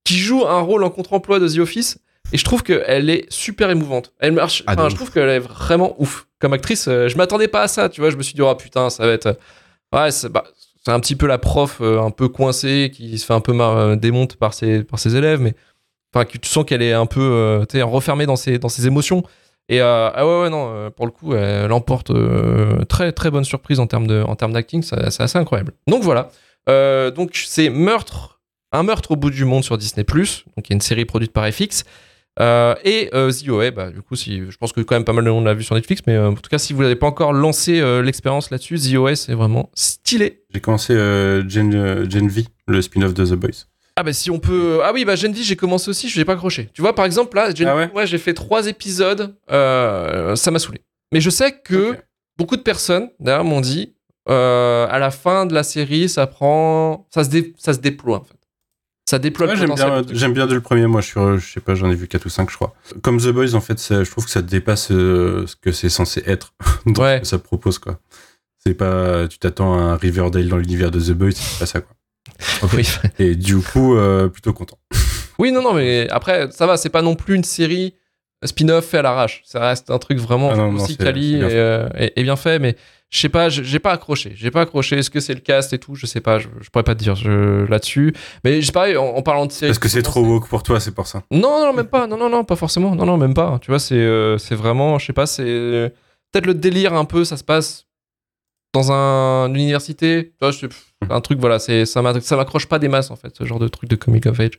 qui 0.05 0.17
joue 0.19 0.47
un 0.47 0.61
rôle 0.61 0.83
en 0.85 0.91
contre-emploi 0.91 1.39
de 1.41 1.49
The 1.49 1.59
Office. 1.59 1.99
Et 2.33 2.39
je 2.39 2.45
trouve 2.45 2.63
qu'elle 2.63 3.11
est 3.11 3.27
super 3.31 3.69
émouvante. 3.71 4.13
Elle 4.19 4.33
marche. 4.33 4.63
Ah, 4.67 4.89
je 4.89 4.95
trouve 4.95 5.11
qu'elle 5.13 5.29
est 5.29 5.41
vraiment 5.41 5.95
ouf. 6.01 6.27
Comme 6.41 6.55
actrice, 6.55 6.87
je 6.87 7.17
m'attendais 7.17 7.49
pas 7.49 7.63
à 7.63 7.69
ça, 7.69 7.89
tu 7.91 8.01
vois. 8.01 8.09
Je 8.11 8.17
me 8.17 8.23
suis 8.23 8.35
dit, 8.35 8.41
oh 8.41 8.55
putain, 8.55 8.89
ça 8.89 9.07
va 9.07 9.13
être. 9.13 9.37
Ouais, 9.93 10.11
c'est 10.11 10.31
bah, 10.31 10.45
c'est 10.85 10.93
un 10.93 11.01
petit 11.01 11.17
peu 11.17 11.27
la 11.27 11.39
prof 11.39 11.79
euh, 11.81 12.01
un 12.01 12.11
peu 12.11 12.29
coincée 12.29 12.91
qui 12.93 13.19
se 13.19 13.25
fait 13.27 13.35
un 13.35 13.41
peu 13.41 13.53
euh, 13.59 13.97
démonte 13.97 14.37
par 14.37 14.55
ses, 14.55 14.85
par 14.85 14.99
ses 14.99 15.17
élèves, 15.17 15.41
mais. 15.41 15.55
Enfin, 16.15 16.25
tu 16.27 16.39
sens 16.49 16.65
qu'elle 16.65 16.83
est 16.83 16.93
un 16.93 17.07
peu 17.07 17.21
euh, 17.21 17.85
renfermée 17.85 18.25
dans 18.25 18.37
ses, 18.37 18.59
dans 18.61 18.69
ses 18.69 18.87
émotions. 18.87 19.25
Et 19.69 19.81
ah 19.81 20.13
ouais, 20.25 20.43
ouais, 20.43 20.51
non, 20.51 20.91
pour 20.95 21.07
le 21.07 21.11
coup, 21.11 21.35
elle 21.35 21.73
emporte 21.73 22.13
très 22.89 23.11
très 23.13 23.31
bonne 23.31 23.45
surprise 23.45 23.81
en 23.81 23.87
termes 23.87 24.07
de- 24.07 24.23
en 24.23 24.37
termes 24.37 24.53
d'acting, 24.53 24.83
c'est 24.83 25.21
assez 25.21 25.39
incroyable. 25.39 25.73
Donc 25.89 26.03
voilà. 26.05 26.29
Donc 27.13 27.33
c'est 27.35 27.71
Meurtre, 27.71 28.41
un 28.73 28.83
meurtre 28.83 29.13
au 29.13 29.17
bout 29.17 29.31
du 29.31 29.45
monde 29.47 29.65
sur 29.65 29.77
Disney+, 29.79 30.05
donc 30.05 30.69
il 30.69 30.71
y 30.71 30.73
a 30.73 30.75
une 30.75 30.81
série 30.83 31.05
produite 31.07 31.33
par 31.33 31.51
FX. 31.51 31.85
Euh, 32.41 32.75
et 32.85 33.11
euh, 33.15 33.31
The 33.31 33.49
OA, 33.49 33.71
bah, 33.71 33.91
du 33.91 34.03
coup, 34.03 34.17
si, 34.17 34.43
je 34.51 34.57
pense 34.57 34.73
que 34.73 34.81
quand 34.81 34.97
même 34.97 35.05
pas 35.05 35.13
mal 35.13 35.25
de 35.25 35.31
monde 35.31 35.45
l'a 35.45 35.55
vu 35.55 35.63
sur 35.63 35.75
Netflix, 35.77 36.03
mais 36.07 36.15
euh, 36.15 36.31
en 36.31 36.35
tout 36.35 36.51
cas, 36.51 36.59
si 36.59 36.73
vous 36.73 36.83
n'avez 36.83 36.97
pas 36.97 37.07
encore 37.07 37.33
lancé 37.33 37.81
euh, 37.81 38.03
l'expérience 38.03 38.51
là-dessus, 38.51 38.79
The 38.79 38.97
OA, 38.97 39.15
c'est 39.15 39.35
vraiment 39.35 39.71
stylé. 39.75 40.43
J'ai 40.53 40.61
commencé 40.61 40.95
Gen, 40.95 42.11
Gen 42.11 42.29
V, 42.29 42.45
le 42.67 42.83
spin-off 42.83 43.15
de 43.15 43.25
The 43.25 43.35
Boys. 43.35 43.67
Ah 43.97 44.03
bah 44.03 44.13
si 44.13 44.29
on 44.33 44.41
peut... 44.41 44.81
Ah 44.83 44.91
oui, 44.93 45.05
bah 45.05 45.15
Gen 45.15 45.33
V, 45.33 45.43
j'ai 45.43 45.55
commencé 45.55 45.89
aussi, 45.89 46.09
je 46.09 46.19
n'ai 46.19 46.25
pas 46.25 46.33
accroché. 46.33 46.69
Tu 46.75 46.83
vois, 46.83 46.95
par 46.97 47.05
exemple, 47.05 47.37
là, 47.37 47.55
Gen 47.55 47.69
Ah 47.69 47.77
ouais 47.77 47.91
ouais, 47.95 48.07
j'ai 48.09 48.19
fait 48.19 48.35
trois 48.35 48.67
épisodes, 48.67 49.37
ça 49.49 50.51
m'a 50.51 50.59
saoulé. 50.59 50.81
Mais 51.13 51.21
je 51.21 51.31
sais 51.31 51.53
que 51.53 51.97
beaucoup 52.37 52.57
de 52.57 52.63
personnes, 52.63 53.11
d'ailleurs, 53.21 53.45
m'ont 53.45 53.61
dit, 53.61 53.95
à 54.27 54.99
la 54.99 55.11
fin 55.13 55.47
de 55.47 55.55
la 55.55 55.63
série, 55.63 56.09
ça 56.09 56.27
prend... 56.27 57.07
Ça 57.15 57.23
se, 57.23 57.29
dé- 57.31 57.55
ça 57.57 57.73
se 57.73 57.79
déploie, 57.79 58.19
en 58.19 58.25
fait. 58.25 58.35
Ça 59.09 59.19
déploie 59.19 59.47
Ouais, 59.49 59.57
j'aime 59.57 59.75
bien, 59.75 60.03
j'aime 60.13 60.33
bien 60.33 60.47
dès 60.47 60.55
le 60.55 60.61
premier. 60.63 60.87
Moi, 60.87 61.01
je 61.03 61.07
suis, 61.09 61.21
je 61.39 61.53
sais 61.53 61.61
pas, 61.61 61.75
j'en 61.75 61.91
ai 61.91 61.95
vu 61.95 62.09
4 62.09 62.25
ou 62.25 62.29
5, 62.31 62.51
je 62.51 62.57
crois. 62.57 62.75
Comme 63.03 63.19
The 63.21 63.29
Boys, 63.29 63.55
en 63.55 63.61
fait, 63.61 63.79
ça- 63.79 64.03
je 64.03 64.11
trouve 64.11 64.25
que 64.25 64.31
ça 64.31 64.41
dépasse 64.43 64.91
euh, 64.91 65.47
ce 65.47 65.57
que 65.57 65.73
c'est 65.73 65.91
censé 65.91 66.23
être 66.27 66.55
Ouais. 66.87 67.21
ça 67.23 67.39
propose, 67.39 67.79
quoi. 67.79 67.99
C'est 68.59 68.73
pas, 68.75 69.29
tu 69.29 69.39
t'attends 69.39 69.75
à 69.75 69.83
un 69.83 69.97
Riverdale 69.97 70.49
dans 70.49 70.57
l'univers 70.57 70.91
de 70.91 70.99
The 70.99 71.11
Boys, 71.13 71.33
c'est 71.33 71.59
pas 71.59 71.67
ça, 71.67 71.81
quoi. 71.83 71.95
Oui. 72.75 72.89
Et 73.19 73.35
du 73.37 73.59
coup, 73.59 73.95
euh, 73.97 74.29
plutôt 74.29 74.53
content. 74.53 74.79
Oui, 75.39 75.51
non, 75.51 75.63
non, 75.63 75.75
mais 75.75 76.09
après, 76.11 76.49
ça 76.53 76.65
va, 76.65 76.77
c'est 76.77 76.91
pas 76.91 77.03
non 77.03 77.17
plus 77.17 77.35
une 77.35 77.43
série 77.43 77.95
spin-off 78.45 78.85
fait 78.87 78.99
à 78.99 79.03
l'arrache. 79.03 79.43
Ça 79.45 79.59
reste 79.59 79.91
un 79.91 79.99
truc 79.99 80.19
vraiment 80.19 80.51
Ah 80.53 80.57
non, 80.57 80.71
non, 80.71 80.85
aussi 80.85 80.97
quali 80.97 81.35
et, 81.35 81.41
euh, 81.43 81.89
et- 81.99 82.13
et 82.21 82.23
bien 82.23 82.37
fait, 82.37 82.61
mais 82.61 82.77
je 83.15 83.21
sais 83.21 83.29
pas, 83.29 83.49
j'ai 83.49 83.79
pas 83.79 83.93
accroché. 83.93 84.33
J'ai 84.35 84.51
pas 84.51 84.63
accroché. 84.63 84.99
Est-ce 84.99 85.09
que 85.09 85.21
c'est 85.21 85.35
le 85.35 85.41
cast 85.41 85.73
et 85.73 85.79
tout? 85.79 85.95
Je 85.95 86.05
sais 86.05 86.21
pas, 86.21 86.41
je, 86.41 86.49
je 86.61 86.69
pourrais 86.69 86.83
pas 86.83 86.97
te 86.97 86.99
dire 86.99 87.15
je- 87.15 87.65
là-dessus. 87.67 88.13
Mais 88.43 88.61
c'est 88.61 88.73
pareil, 88.73 88.97
en, 88.97 89.05
en 89.05 89.23
parlant 89.23 89.47
de 89.47 89.53
série. 89.53 89.71
Parce 89.71 89.79
que 89.79 89.89
c'est 89.89 90.03
trop 90.03 90.21
woke 90.25 90.49
pour 90.49 90.65
toi, 90.65 90.81
c'est 90.81 90.91
pour 90.93 91.07
ça? 91.07 91.23
Non, 91.31 91.61
non, 91.65 91.73
même 91.73 91.87
pas. 91.87 92.09
Non, 92.09 92.17
non, 92.17 92.29
non, 92.29 92.43
pas 92.43 92.57
forcément. 92.57 92.97
Non, 92.97 93.07
non, 93.07 93.17
même 93.17 93.33
pas. 93.35 93.61
Tu 93.63 93.71
vois, 93.71 93.79
c'est 93.79 93.95
euh, 93.95 94.37
c'est 94.39 94.57
vraiment, 94.57 94.99
je 94.99 95.07
sais 95.07 95.13
pas, 95.13 95.27
c'est 95.27 95.45
euh, 95.47 95.89
peut-être 96.33 96.47
le 96.47 96.55
délire 96.55 96.93
un 96.95 97.05
peu. 97.05 97.25
Ça 97.25 97.37
se 97.37 97.45
passe 97.45 97.87
dans 98.73 98.91
un, 98.91 99.47
une 99.49 99.55
université. 99.55 100.33
Tu 100.33 100.37
vois, 100.41 100.53
c'est 100.53 100.69
un 101.09 101.21
truc, 101.21 101.39
voilà, 101.39 101.61
c'est 101.61 101.87
ça 101.87 102.03
m'accroche 102.03 102.67
pas 102.67 102.81
des 102.81 102.89
masses 102.89 103.13
en 103.13 103.17
fait, 103.17 103.33
ce 103.39 103.45
genre 103.45 103.61
de 103.61 103.69
truc 103.69 103.89
de 103.89 103.95
comic 103.95 104.27
of 104.27 104.41
age. 104.41 104.59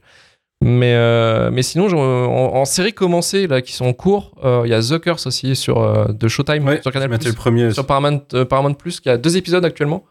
Mais, 0.63 0.93
euh, 0.95 1.51
mais 1.51 1.61
sinon, 1.61 1.87
en, 1.93 2.55
en 2.55 2.65
série 2.65 2.93
commencée, 2.93 3.45
là, 3.45 3.61
qui 3.61 3.73
sont 3.73 3.85
en 3.85 3.93
cours, 3.93 4.31
euh, 4.43 4.61
il 4.65 4.71
y 4.71 4.73
a 4.73 4.81
The 4.81 4.99
Curse 4.99 5.27
aussi 5.27 5.55
sur, 5.55 5.81
euh, 5.81 6.05
de 6.07 6.27
Showtime 6.27 6.65
Ouais, 6.65 6.81
sur 6.81 6.91
Canal+, 6.91 7.09
le 7.09 7.33
premier. 7.33 7.71
sur 7.71 7.85
Paramount, 7.85 8.21
Paramount+, 8.49 8.73
qui 8.73 9.09
a 9.09 9.17
deux 9.17 9.37
épisodes 9.37 9.63
actuellement. 9.65 10.05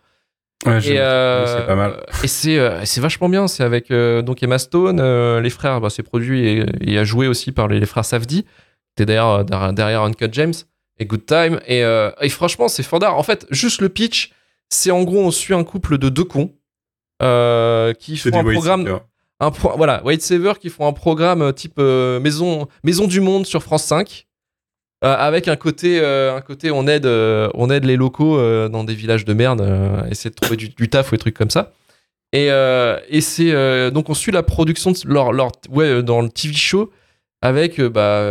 Ouais, 0.66 0.78
Et, 0.78 0.82
c'est 0.82 1.66
pas 1.66 1.74
mal. 1.74 1.96
Et 2.22 2.28
c'est 2.28 3.00
vachement 3.00 3.28
bien. 3.28 3.48
C'est 3.48 3.64
avec 3.64 3.90
donc 3.90 4.42
Emma 4.42 4.58
Stone, 4.58 5.00
les 5.40 5.50
frères. 5.50 5.80
Bah, 5.80 5.90
c'est 5.90 6.02
produit 6.02 6.46
et, 6.46 6.66
et 6.80 6.98
a 6.98 7.04
joué 7.04 7.26
aussi 7.26 7.50
par 7.52 7.66
les, 7.68 7.80
les 7.80 7.86
frères 7.86 8.04
Safdie. 8.04 8.44
T'es 8.96 9.06
derrière 9.06 9.26
euh, 9.28 9.42
derrière, 9.42 9.72
derrière 9.72 10.02
Uncut 10.02 10.28
James 10.32 10.54
et 10.98 11.06
Good 11.06 11.26
Time. 11.26 11.60
Et, 11.66 11.80
et 12.20 12.28
franchement, 12.28 12.68
c'est 12.68 12.82
fandard. 12.84 13.18
En 13.18 13.22
fait, 13.24 13.46
juste 13.50 13.80
le 13.80 13.88
pitch, 13.88 14.30
c'est 14.68 14.90
en 14.92 15.02
gros 15.02 15.18
on 15.20 15.30
suit 15.32 15.54
un 15.54 15.64
couple 15.64 15.98
de 15.98 16.08
deux 16.08 16.24
cons 16.24 16.52
qui 17.98 18.16
font 18.16 18.38
un 18.38 18.52
programme. 18.52 19.00
Un 19.40 19.50
voilà, 19.50 20.02
White 20.04 20.22
Saver 20.22 20.52
qui 20.60 20.70
font 20.70 20.86
un 20.86 20.92
programme 20.92 21.42
euh, 21.42 21.52
type 21.52 21.74
euh, 21.78 22.20
maison, 22.20 22.68
maison 22.82 23.06
du 23.06 23.20
monde 23.20 23.46
sur 23.46 23.62
France 23.62 23.84
5. 23.84 24.26
euh, 25.04 25.14
avec 25.16 25.48
un 25.48 25.56
côté, 25.56 26.04
un 26.04 26.40
côté 26.40 26.70
on 26.70 26.86
aide, 26.86 27.06
on 27.06 27.70
aide 27.70 27.84
les 27.84 27.96
locaux 27.96 28.38
dans 28.68 28.84
des 28.84 28.94
villages 28.94 29.24
de 29.24 29.34
merde, 29.34 29.60
essayer 30.10 30.30
de 30.30 30.34
trouver 30.34 30.56
du, 30.56 30.88
taf 30.88 31.08
ou 31.08 31.10
des 31.12 31.18
trucs 31.18 31.36
comme 31.36 31.50
ça. 31.50 31.72
Et, 32.32 32.46
et 32.46 33.20
c'est 33.20 33.90
donc 33.90 34.08
on 34.08 34.14
suit 34.14 34.32
la 34.32 34.42
production 34.42 34.92
de 34.92 34.98
leur, 35.06 35.30
ouais 35.70 36.02
dans 36.02 36.22
le 36.22 36.28
TV 36.30 36.54
show 36.54 36.90
avec 37.42 37.80
bah 37.80 38.22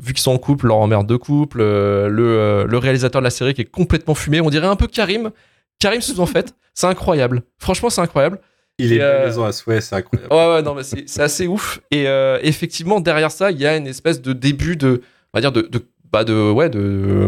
vu 0.00 0.12
qu'ils 0.12 0.22
sont 0.22 0.32
en 0.32 0.38
couple, 0.38 0.66
leur 0.66 0.78
emmerde 0.78 1.06
de 1.06 1.16
couple, 1.16 1.58
le, 1.58 2.66
le 2.68 2.78
réalisateur 2.78 3.20
de 3.20 3.24
la 3.24 3.30
série 3.30 3.54
qui 3.54 3.60
est 3.60 3.70
complètement 3.70 4.16
fumé, 4.16 4.40
on 4.40 4.50
dirait 4.50 4.66
un 4.66 4.76
peu 4.76 4.88
Karim. 4.88 5.30
Karim 5.78 6.00
sous 6.00 6.20
en 6.20 6.26
fait, 6.26 6.54
c'est 6.74 6.86
incroyable. 6.86 7.42
Franchement, 7.58 7.90
c'est 7.90 8.00
incroyable. 8.00 8.40
Il 8.78 8.92
est 8.92 8.96
Et, 8.96 9.02
euh, 9.02 9.44
à 9.44 9.52
souhait, 9.52 9.80
c'est 9.80 9.94
incroyable. 9.94 10.32
Ouais, 10.32 10.54
ouais, 10.54 10.62
non, 10.62 10.74
mais 10.74 10.82
c'est 10.82 11.22
assez 11.22 11.46
ouf. 11.46 11.80
Et 11.90 12.06
euh, 12.08 12.38
effectivement, 12.42 13.00
derrière 13.00 13.30
ça, 13.30 13.50
il 13.50 13.58
y 13.60 13.66
a 13.66 13.76
une 13.76 13.86
espèce 13.86 14.20
de 14.22 14.32
début 14.32 14.76
de, 14.76 15.02
on 15.32 15.38
va 15.38 15.40
dire, 15.40 15.52
de, 15.52 15.62
de, 15.62 15.84
bah 16.10 16.24
de, 16.24 16.50
ouais, 16.50 16.68
de, 16.70 17.26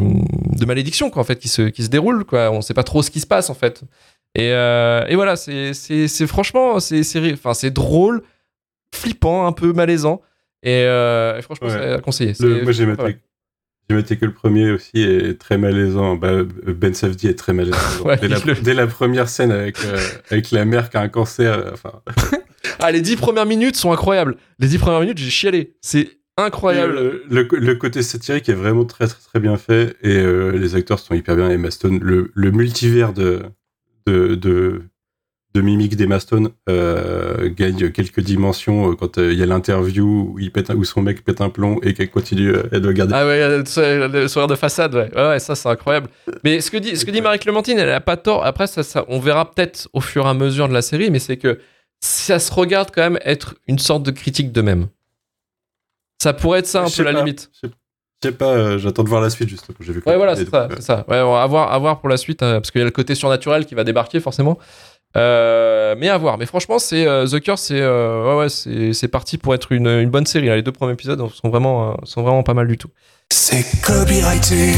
de 0.59 0.65
malédiction, 0.67 1.11
quoi, 1.11 1.23
en 1.23 1.25
fait, 1.25 1.37
qui 1.39 1.49
se, 1.49 1.63
qui 1.63 1.83
se 1.85 1.89
déroule, 1.89 2.25
quoi. 2.25 2.51
On 2.51 2.61
sait 2.63 2.75
pas 2.75 2.83
trop 2.83 3.03
ce 3.03 3.11
qui 3.11 3.21
se 3.21 3.27
passe, 3.27 3.51
en 3.51 3.55
fait. 3.55 3.83
Et, 4.35 4.51
euh, 4.53 5.07
et 5.07 5.15
voilà, 5.15 5.37
c'est, 5.37 5.75
c'est, 5.75 6.27
franchement, 6.27 6.81
c'est, 6.81 7.03
enfin, 7.33 7.55
c'est 7.55 7.71
drôle, 7.71 8.23
flippant, 8.95 9.47
un 9.47 9.53
peu 9.53 9.73
malaisant. 9.73 10.23
Et, 10.63 10.85
euh, 10.87 11.39
et 11.39 11.43
franchement, 11.43 11.69
Ouais. 11.69 11.75
c'est 11.75 11.93
à 11.93 11.99
conseiller. 12.01 12.33
Le- 12.41 12.63
moi, 12.63 12.73
j'ai 12.73 12.87
maté, 12.87 13.19
j'ai 13.88 13.97
maté 13.97 14.17
que 14.17 14.25
le 14.25 14.33
premier 14.33 14.71
aussi 14.71 15.00
est 15.03 15.38
très 15.41 15.59
malaisant. 15.59 16.17
Bah, 16.17 16.43
ben 16.67 16.95
Safdie 16.95 17.29
est 17.29 17.38
très 17.38 17.53
malaisant. 17.53 17.76
Ouais, 18.05 18.17
dès, 18.19 18.29
la, 18.29 18.38
le- 18.38 18.55
dès 18.55 18.75
la 18.75 18.87
première 18.87 19.29
scène 19.29 19.53
avec, 19.53 19.76
euh, 19.85 19.99
avec 20.31 20.50
la 20.50 20.64
mère 20.64 20.91
qui 20.91 20.97
a 20.97 21.00
un 21.00 21.09
cancer, 21.09 21.53
euh, 21.59 21.71
enfin, 21.73 22.00
Ah, 22.81 22.91
les 22.93 23.00
dix 23.00 23.17
premières 23.17 23.47
minutes 23.47 23.76
sont 23.76 23.93
incroyables. 23.93 24.37
Les 24.59 24.69
dix 24.69 24.79
premières 24.79 25.00
minutes, 25.00 25.19
j'ai 25.19 25.31
chialé. 25.31 25.75
C'est 25.81 26.09
incroyable. 26.37 26.95
Le, 26.95 27.25
le, 27.43 27.49
le 27.59 27.75
côté 27.76 28.03
satirique 28.03 28.49
est 28.49 28.55
vraiment 28.55 28.85
très 28.85 29.07
très, 29.07 29.21
très 29.23 29.38
bien 29.41 29.57
fait 29.57 29.97
et 30.03 30.17
euh, 30.19 30.50
les 30.53 30.75
acteurs 30.75 30.99
sont 30.99 31.14
hyper 31.14 31.37
bien. 31.37 31.50
Emma 31.50 31.71
Stone, 31.71 32.00
le, 32.03 32.31
le 32.35 32.50
multivers 32.50 33.12
de, 33.12 33.43
de, 34.07 34.35
de, 34.35 34.83
de 35.55 35.61
mimique 35.61 35.95
d'Emma 35.97 36.19
Stone 36.19 36.51
euh, 36.69 37.49
gagne 37.49 37.91
quelques 37.93 38.21
dimensions 38.21 38.91
euh, 38.91 38.95
quand 38.97 39.19
euh, 39.19 39.33
il 39.33 39.39
y 39.39 39.43
a 39.43 39.47
l'interview 39.47 40.33
où, 40.35 40.39
il 40.41 40.51
pète 40.51 40.71
un- 40.71 40.75
où 40.75 40.83
son 40.85 41.01
mec 41.01 41.23
pète 41.25 41.41
un 41.41 41.49
plomb 41.49 41.79
et 41.83 41.95
qu'elle 41.95 42.11
continue, 42.11 42.51
euh, 42.51 42.65
elle 42.73 42.81
doit 42.81 42.93
garder. 42.93 43.13
Ah 43.15 43.25
ouais, 43.25 43.59
le 44.09 44.29
sourire 44.29 44.49
de 44.49 44.57
façade, 44.57 44.95
ouais. 44.97 45.11
Ouais, 45.15 45.29
ouais, 45.29 45.39
ça 45.39 45.55
c'est 45.55 45.69
incroyable. 45.69 46.09
Mais 46.43 46.61
ce 46.61 46.71
que 46.73 46.77
dit, 46.79 46.97
ce 46.97 47.05
que 47.05 47.13
dit 47.13 47.21
Marie-Clémentine, 47.21 47.79
elle 47.79 47.91
a 47.91 48.01
pas 48.01 48.17
tort. 48.17 48.45
Après, 48.45 48.67
ça, 48.67 48.83
ça, 48.83 49.05
on 49.09 49.21
verra 49.21 49.49
peut-être 49.51 49.89
au 49.93 50.01
fur 50.01 50.27
et 50.27 50.29
à 50.29 50.35
mesure 50.35 50.69
de 50.69 50.75
la 50.75 50.83
série, 50.83 51.11
mais 51.11 51.21
c'est 51.21 51.37
que 51.37 51.61
ça 52.01 52.41
se 52.41 52.53
regarde 52.53 52.91
quand 52.93 53.03
même 53.03 53.19
être 53.25 53.55
une 53.69 53.79
sorte 53.79 54.03
de 54.03 54.11
critique 54.11 54.51
d'eux-mêmes. 54.51 54.89
Ça 56.21 56.33
pourrait 56.33 56.61
être 56.61 56.67
ça 56.67 56.83
un 56.83 56.91
peu 56.91 57.03
la 57.05 57.13
limite. 57.13 57.51
Je 57.63 57.69
sais 58.31 58.33
pas, 58.33 58.79
j'attends 58.79 59.05
de 59.05 59.09
voir 59.09 59.21
la 59.21 59.29
suite 59.31 59.51
justement. 59.51 59.77
J'ai 59.81 59.93
vu 59.93 60.03
Ouais, 60.07 60.17
voilà, 60.17 60.35
c'est 60.35 60.49
ça, 60.49 60.67
donc, 60.69 60.81
ça. 60.81 61.05
Ouais, 61.09 61.21
on 61.21 61.33
va 61.35 61.43
avoir 61.43 61.73
à 61.73 61.79
voir 61.79 62.01
pour 62.01 62.09
la 62.09 62.17
suite, 62.17 62.41
parce 62.41 62.71
qu'il 62.71 62.79
y 62.81 62.83
a 62.83 62.87
le 62.87 62.91
côté 62.91 63.15
surnaturel 63.15 63.67
qui 63.67 63.75
va 63.75 63.85
débarquer 63.85 64.19
forcément. 64.21 64.59
Euh, 65.16 65.94
mais 65.99 66.09
à 66.09 66.18
voir. 66.18 66.38
Mais 66.38 66.47
franchement, 66.47 66.78
c'est 66.78 67.06
euh, 67.06 67.26
The 67.26 67.40
Curse, 67.40 67.62
c'est 67.62 67.80
euh, 67.80 68.37
ouais, 68.37 68.44
ouais, 68.44 68.92
c'est 68.92 69.09
parti 69.09 69.38
pour 69.38 69.54
être 69.54 69.71
une, 69.73 69.87
une 69.87 70.11
bonne 70.11 70.26
série. 70.26 70.47
là. 70.49 70.56
Les 70.56 70.62
deux 70.62 70.73
premiers 70.73 70.92
épisodes 70.94 71.25
sont 71.33 71.49
vraiment, 71.49 71.90
euh, 71.90 71.94
sont 72.04 72.23
vraiment 72.23 72.42
pas 72.42 72.54
mal 72.54 72.66
du 72.66 72.76
tout. 72.76 72.88
C'est 73.30 73.64
copyrighté. 73.80 74.73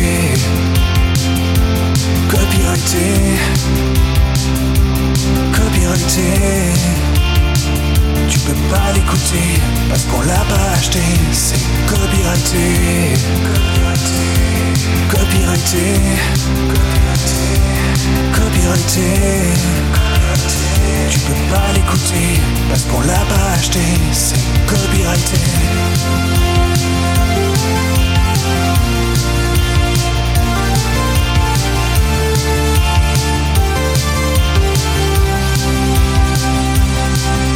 Copyrighté. 2.31 3.07
Copyrighté. 5.53 6.23
Tu 8.29 8.39
peux 8.41 8.53
pas 8.71 8.93
l'écouter 8.95 9.61
parce 9.89 10.05
qu'on 10.05 10.21
l'a 10.21 10.45
pas 10.49 10.73
acheté. 10.75 11.01
C'est 11.33 11.59
copyrighté. 11.89 13.15
Copyrighté. 13.49 14.23
Copyrighté. 15.11 16.01
Copyrighté. 18.35 20.16
Tu 21.11 21.19
peux 21.21 21.55
pas 21.55 21.73
l'écouter 21.75 22.41
parce 22.69 22.85
qu'on 22.85 23.01
l'a 23.01 23.25
pas 23.29 23.53
acheté. 23.55 23.81
C'est 24.13 24.39
copyrighté. 24.67 25.39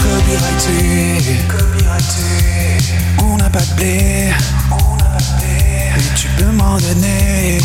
Copyrighté, 0.02 1.40
copyrighté. 1.48 2.30
On 3.22 3.36
n'a 3.36 3.50
pas 3.50 3.60
de 3.60 3.74
blé, 3.74 4.32
Et 5.42 6.14
tu 6.16 6.28
peux 6.36 6.50
m'en 6.52 6.76
donner. 6.76 7.58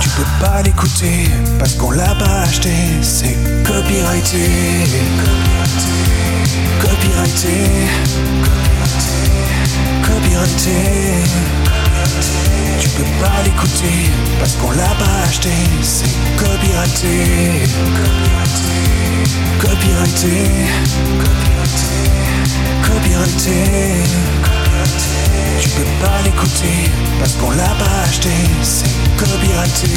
Tu 0.00 0.08
peux 0.10 0.30
pas 0.40 0.62
l'écouter 0.62 1.28
parce 1.58 1.74
qu'on 1.74 1.90
l'a 1.90 2.14
pas 2.14 2.42
acheté. 2.42 2.72
C'est 3.02 3.36
copyrighté, 3.64 4.48
copyrighté, 6.80 7.56
copyrighté. 10.02 10.78
Tu 12.80 12.88
peux 12.90 13.10
pas 13.20 13.42
l'écouter 13.44 14.10
parce 14.38 14.54
qu'on 14.54 14.70
l'a 14.70 14.94
pas 14.98 15.26
acheté. 15.28 15.50
C'est 15.82 16.16
copyrighté. 16.36 17.66
Copyrighté, 19.58 20.44
copyrighté, 22.82 23.64
Tu 25.60 25.68
peux 25.70 26.04
pas 26.04 26.22
l'écouter 26.24 26.90
parce 27.18 27.34
qu'on 27.34 27.50
l'a 27.50 27.74
pas 27.78 28.02
acheté. 28.04 28.30
C'est 28.62 28.90
copyrighté. 29.16 29.88